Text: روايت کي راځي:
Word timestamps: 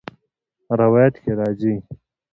روايت 0.79 1.13
کي 1.23 1.31
راځي: 1.39 1.73